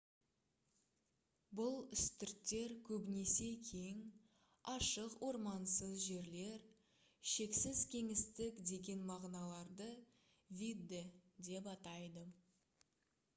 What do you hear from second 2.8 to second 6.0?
көбінесе кең ашық ормансыз